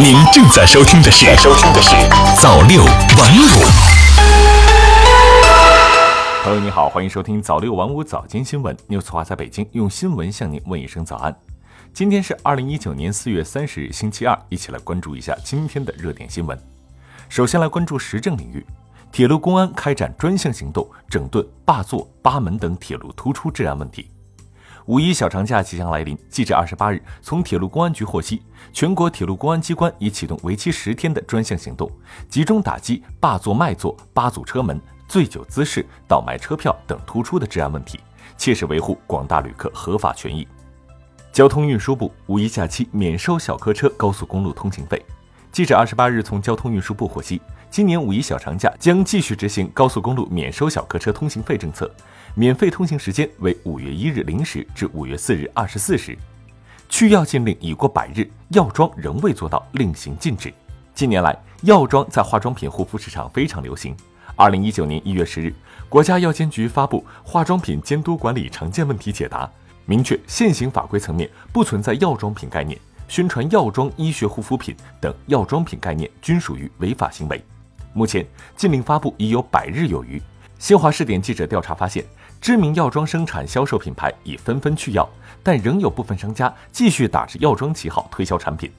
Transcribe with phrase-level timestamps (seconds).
[0.00, 1.94] 您正在收听的是《收听的是
[2.42, 3.42] 早六晚五》。
[6.42, 8.76] 朋友你好，欢迎收听早六晚五早间新闻。
[8.88, 11.34] News 华在北京用新闻向您问一声早安。
[11.92, 16.58] 今天是二零一九年四月三十日，星期二，一起来关注一下今天的热点新闻。
[17.28, 18.66] 首先来关注时政领域，
[19.12, 24.10] 铁路公安开展专项行动，整顿霸座、八门等铁路突出治安问题。
[24.86, 31.90] 五一小长假即将来临，记者二十八日从铁路公安局获悉，全国铁路公安机关已启动为期十天的专项行动，
[32.28, 37.98] 集中打击霸座卖座、八组车门、醉酒滋事、倒卖车票等突出的治安问题，
[38.36, 40.46] 切实维护广大旅客合法权益。
[41.32, 45.02] 交通运输部五一假期免收小客车高速公路通行费。
[45.54, 47.40] 记者二十八日从交通运输部获悉，
[47.70, 51.88] 今年五一小长假将继续执行高速公路免收小客车通行费政策。
[52.34, 56.18] 免费通行时间为五月一日零时至五月四日二十四时。
[56.88, 60.52] 去药禁令已过百日，药妆仍未做到令行禁止。
[60.92, 63.96] 近年来，药妆在化妆品护肤市场非常流行。
[64.34, 65.54] 二零一九年一月十日，
[65.88, 69.46] 国家药监局发布《化妆品监督管理常见问题解答》，
[69.86, 72.76] 明确现行法规层面不存在药妆品概念，
[73.08, 77.44] 宣传药妆医学护肤品等药妆品概念均属于违法行为。
[77.92, 80.20] 目前，禁令发布已有百日有余。
[80.58, 82.04] 新华试点记者调查发现。
[82.40, 85.08] 知名药妆生产销售品牌已纷纷去药，
[85.42, 88.70] 但仍有部分商家继续打着药妆旗号推销产品。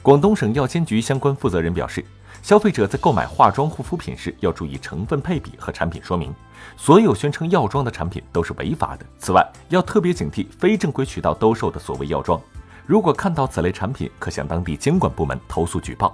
[0.00, 2.02] 广东省药监局相关负责人表示，
[2.42, 6.34] 消费者在购买化妆护肤品时要注意成分配比和产品说明，
[6.78, 9.04] 所有宣称药妆的产品都是违法的。
[9.18, 12.40] 此外，要特别警惕非正规渠道兜售的所谓药妆，
[12.90, 16.12] 如果看到此类产品，可向当地监管部门投诉举报。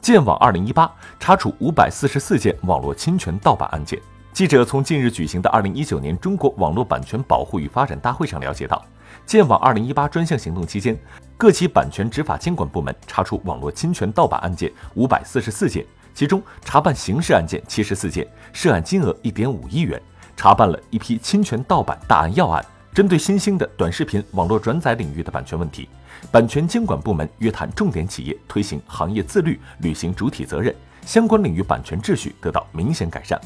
[0.00, 4.00] 剑网二零一八查处五百四十四件网络侵权盗版案件。
[4.32, 8.80] 记者从近日举行的二零一九年中国网络版权保护与发展大会上了解到，
[9.26, 10.96] 剑网二零一八专项行动期间，
[11.36, 20.00] 各级版权执法监管部门查处网络侵权盗版案件五百四十四件，其中查办刑事案件七十四件，涉案金额一点五亿元，
[20.36, 22.64] 查办了一批侵权盗版大案要案。
[22.98, 25.88] 针对新兴的短视频网络转载领域的版权问题，
[26.32, 30.74] 版权监管部门约谈重点企业，推行行业自律，履行主体责任，
[31.06, 33.40] 相关领域版权秩序得到明显改善。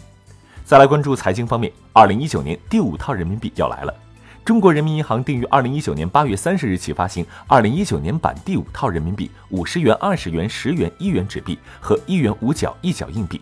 [0.65, 3.95] 再来关注财经方面，二零一九年第五套人民币要来了。
[4.43, 13.39] 中国人民银行定于二零一九年八月三十日起发行二零一九年版第五套人民币五十元、二十元、十元、一元纸币和一元五角一角硬币。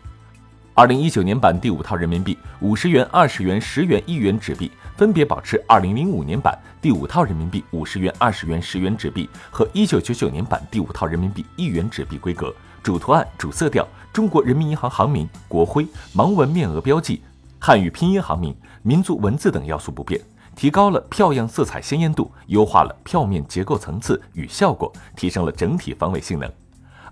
[0.80, 12.50] 二零一九年版第五套人民币五十元、二十元、十元、一元纸币分别保持二零零五年版第五套人民币五十元、二十元、十元纸币和一九九九年版第五套人民币一元纸币规格。
[12.82, 17.20] 主图案、主色调、中国人民银行行名、国徽、盲文面额标记、
[17.58, 20.18] 汉语拼音行名、民族文字等要素不变，
[20.56, 26.50] 提高了票样色彩鲜艳度，优化了票面结构层次与效果，提升了整体防伪性能。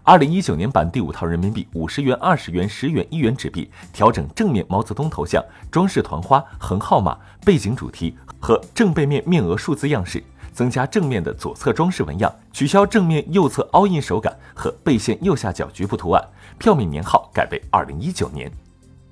[0.09, 7.15] 二零一九年版第五套人民币五十元、二十元、十元、一元纸币调整正面毛泽东头像、装饰团花、横号码、
[7.45, 10.25] 背景主题和正背面面额数字样式。
[10.51, 16.25] 增加正面的左侧装饰纹样，取消正面右侧凹印手感和背线右下角局部图案。
[16.57, 18.51] 票面年号改为二零一九年。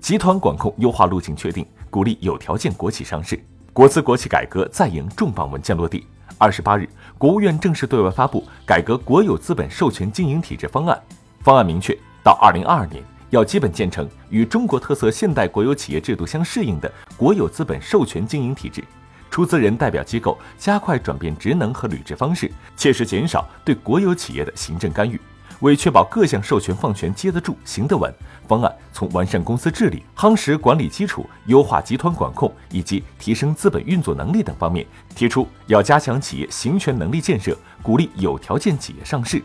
[0.01, 3.39] 集团管控优化路径确定，鼓励有条件国企上市。
[3.75, 6.07] 国资国企改革再迎重磅文件落地。
[6.39, 6.87] 二十八日，
[7.17, 11.01] 国务院正式对外发布改革国有资本授权经营体制方案。
[11.41, 18.85] 方案明确，到二零二二年要基本建成与中国特色现代国有企业制度相适应的国有资本授权经营体制。
[19.31, 25.19] 出资人代表机构加快转变职能和履职方式，切实减少对国有企业的行政干预。
[25.61, 28.13] 为确保各项授权放权接得住、行得稳，
[28.47, 39.43] 方案从完善公司治理、夯实管理基础、优化集团管控以及提升资本运作能力等方面，提出要加强企业行权能力建设，鼓励有条件企业上市。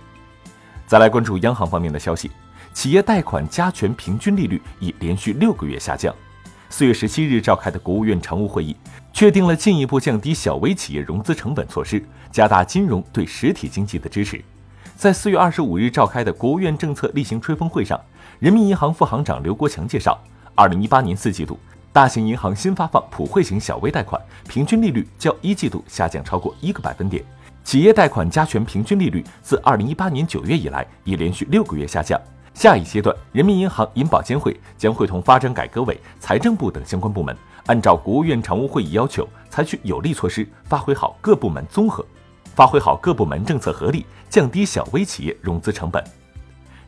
[0.86, 2.30] 再来关注央行方面的消息，
[2.74, 6.14] 企业贷款加权平均利率已连续六个月下降。
[6.70, 8.76] 四月十七日召开的国务院常务会议。
[9.14, 14.42] 确定了进一步降低小微企业融资成本措施，加大金融对实体经济的支持。
[15.02, 18.00] 在四月二十五日召开的国务院政策例行吹风会上，
[18.38, 20.16] 人民银行副行长刘国强介绍，
[20.54, 21.58] 二零一八年四季度，
[21.92, 27.26] 大型银行新发放普惠型小微贷款平均利率较一季度下降超过一个百分点，
[27.64, 32.22] 企业贷款加权平均利率自二零一八年九月以来已连续六个月下降。
[32.54, 37.36] 下一阶段，人民银行银保监会将会同发展改革委、财政部等相关部门。
[37.66, 42.06] 按照国务院常务会议要求，采取有力措施，发挥好各部门综合，
[42.56, 46.04] 发挥好各部门政策合力，降低小微企业融资成本。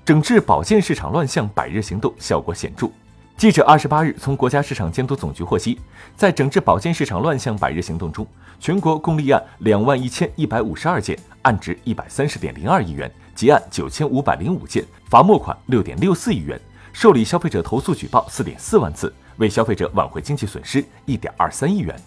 [0.06, 2.90] 整治保健市场乱象百日行动效果显著。
[3.36, 5.80] 记者二十八日从国家市场监督总局获悉，
[6.16, 8.28] 在整治保健市场乱象百日行动中，
[8.60, 16.60] 全国共立案两万一千一百五十二件，案值一百三十点零二亿元，结案九千五百零五件，罚没款六点六四亿元，
[16.92, 22.00] 受理消费者投诉举报四点四万次，为消费者挽回经济损失一点二三亿元。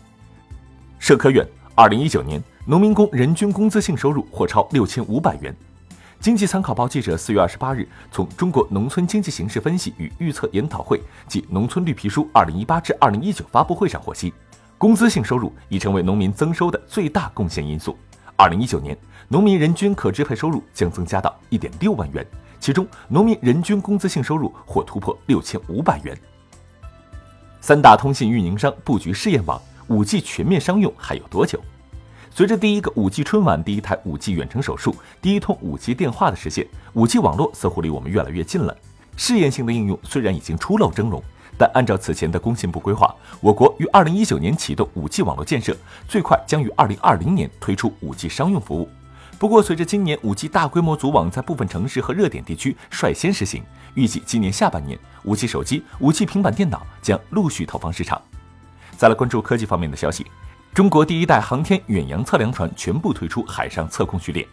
[0.99, 1.45] 社科院，
[1.75, 5.55] 二零一九年农民工人均工资性收入或超六千五百元。
[6.19, 14.35] 经济参考报记者四月二十八日从中国农村经济形势分析与预测研讨会及农村绿皮书二零一八至二零一九发布会上获悉，
[14.79, 17.97] 工资性收入已成为农民增收的最大贡献因素。
[18.37, 18.99] 二零一九年，
[19.29, 22.27] 农民人均可支配收入将增加到一点六万元，
[22.59, 26.19] 其中农民人均工资性收入或突破六千五百元。
[27.61, 31.61] 三大通信运营商布局试验网，五 G 全面商用还有多久？
[32.37, 38.77] 随着第一个五 G 春晚、第一台五 G 远程手术、第一通五 G 电话的实现，五 G 网络似乎离我们越来越近了。
[39.17, 41.23] 试验性的应用虽然已经初露峥嵘，
[41.57, 45.75] 但按照此前的工信部规划，我国于二零一九年启动五 G 网络建设，
[46.07, 48.87] 最快将于二零二零年推出五 G 商用服务。
[49.39, 58.21] 不过，随着今年五 G 大规模组网在部分城市和热点地区率先实行，预计今年下半年五 G 手机、五 G 平板电脑将陆续投放市场。
[58.99, 60.27] 再来关注科技方面的消息。
[60.77, 64.47] 中国第一代航天远洋测量船全部退出海上测控序列。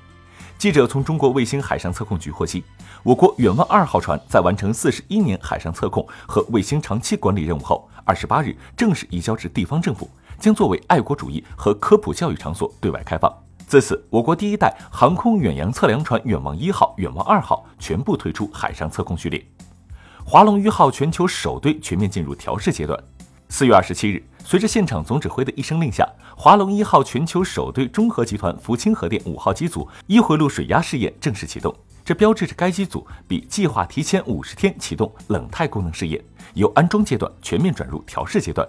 [0.58, 2.64] 记者从中国卫星海上测控局获悉，
[3.04, 10.10] 我国远望二号船在完成四十一年海上测控和卫星长期管理任务后，二十八日正式移交至地方政府，
[10.40, 13.30] 将作为爱国主义和科普教育场所对外开放。
[13.68, 19.46] 自此，我国第一代航空远洋测量船远望一号、远望二号全部退出海上测控序列。
[20.24, 22.98] 华龙一号全球首堆全面进入调试阶段。
[23.53, 24.23] 四月二十七日。
[24.44, 26.03] 随着现场总指挥的一声令下，
[26.35, 31.71] 华龙一号全球首对中核集团福清核电五号机组一回路水压试验正式启动，
[32.03, 36.19] 这标志着该机组比计划提前五十天启动冷态功能试验，
[36.55, 38.67] 由安装阶段全面转入调试阶段。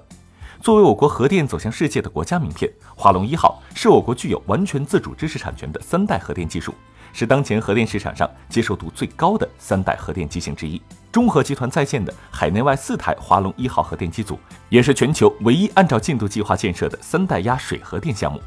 [0.64, 6.72] 作为我国核电走向世界的国家名片，华龙一号是我国具有完全自主知识产权的三代核电技术。
[7.12, 10.81] 是当前核电市场上接受度最高的三代核电机型之一。
[11.12, 14.38] 中核集团在建的海内外四台华龙一号核电机组，
[14.70, 18.40] 也是全球唯一按照进度计划建设的三代压水核电项目。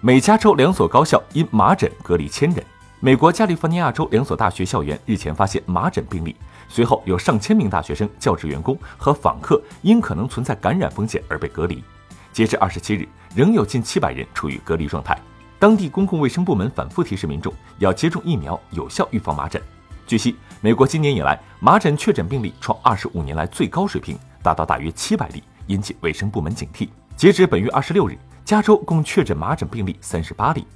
[0.00, 2.64] 美加州两所高校因麻疹隔离千人。
[3.04, 6.34] 美国加利福尼亚州两所大学校园日前发现麻疹病例，
[6.70, 11.84] 随后有上千名大学生、教职员工和访客因可能存在感染风险而被隔离。
[12.32, 15.20] 截至二十七日，仍有近七百人处于隔离状态。
[15.58, 19.60] 当地公共卫生部门反复提示民众要接种疫苗，有效预防麻疹。
[20.06, 26.88] 据悉，美国今年以来麻疹确诊病例创二十五年来最高水平，达到大约七百例，引起卫生部门警惕。
[27.16, 28.16] 截至本月二十六日，
[28.46, 30.66] 加州共确诊麻疹病例三十八例。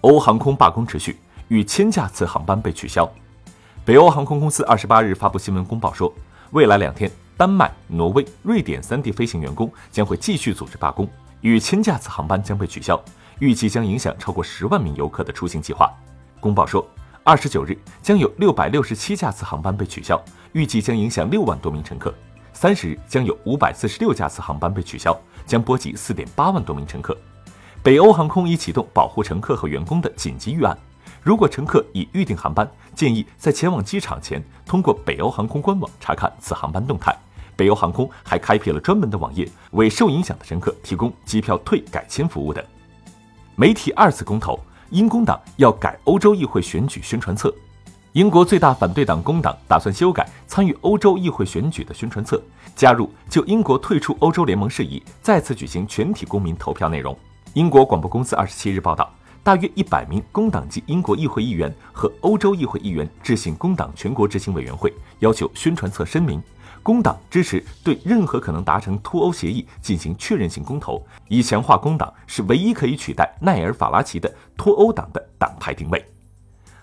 [0.00, 1.18] 欧航空罢工持续，
[1.50, 3.10] 逾千架次航班被取消。
[3.84, 6.12] 北欧航空公司二十八日发布新闻公报说，
[6.52, 11.08] 未来两天，丹麦、挪威、瑞典三地飞行员工将会继续组织罢工，
[11.40, 13.00] 逾千架次航班将被取消。
[13.40, 15.90] 预计将影响超过十万名游客的出行计划。
[16.38, 16.86] 公报说，
[17.24, 20.22] 二十九日将有六百六十七架次航班被取消，
[20.52, 22.14] 预计将影响六万多名乘客。
[22.52, 27.16] 三十日将有五百四十六架次航班被取消，将波及四点八万多名乘客。
[27.82, 30.78] 北欧航空已启动保护乘客和员工的紧急预案。
[31.22, 37.14] 如果乘客已预订航班，建议在前往机场前通过北欧航空官网查看此航班动态。
[37.56, 42.64] 北欧航空还开辟了专门的网页，为受影响的乘客提供机票退改签服务等。
[43.54, 44.58] 媒体二次公投，
[44.88, 47.54] 英工党要改欧洲议会选举宣传册。
[48.12, 52.42] 英国最大反对党工党打算修改参与欧洲议会选举的宣传册，
[52.74, 57.16] 加入就英国退出欧洲联盟事宜再次举行全体公民投票内容。
[57.52, 59.12] 英国广播公司二十七日报道，
[59.42, 66.42] 大约一百名工党籍英国议会议员和欧洲议会议员致信工党全国执行委员会，要求宣传册声明。
[66.82, 76.02] 工党支持对任何可能达成脱欧协议进行确认性公投，以强化工党是唯一可以取代奈尔·法拉奇的脱欧党的党派定位。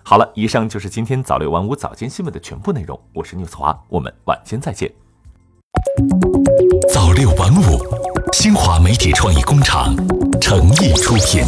[0.02, 2.98] 好了，以上就是今天早六晚五早间新闻的全部内容。
[3.12, 4.90] 我是牛子华，我们晚间再见。
[6.92, 7.78] 早六晚五，
[8.32, 9.94] 新华媒体创意工厂
[10.40, 11.44] 诚意出品。